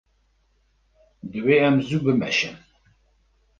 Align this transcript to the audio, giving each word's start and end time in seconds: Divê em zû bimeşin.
Divê 1.31 1.55
em 1.67 1.75
zû 1.87 1.97
bimeşin. 2.05 2.55